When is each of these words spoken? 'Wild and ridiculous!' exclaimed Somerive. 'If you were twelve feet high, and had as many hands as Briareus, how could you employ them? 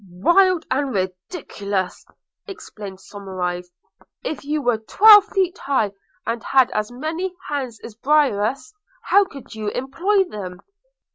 'Wild 0.09 0.65
and 0.71 0.91
ridiculous!' 0.95 2.07
exclaimed 2.47 2.97
Somerive. 2.99 3.67
'If 4.23 4.43
you 4.43 4.59
were 4.63 4.79
twelve 4.79 5.25
feet 5.25 5.59
high, 5.59 5.91
and 6.25 6.43
had 6.43 6.71
as 6.71 6.91
many 6.91 7.35
hands 7.49 7.79
as 7.83 7.93
Briareus, 7.93 8.73
how 9.03 9.25
could 9.25 9.53
you 9.53 9.67
employ 9.69 10.23
them? 10.23 10.59